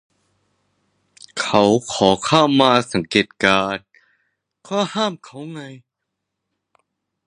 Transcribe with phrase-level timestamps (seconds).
[1.41, 1.63] เขา
[1.93, 3.83] ขอเข้ามาสังเกตการณ์
[4.67, 5.61] ก็ห้ามเขาไง